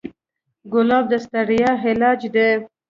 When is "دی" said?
2.35-2.49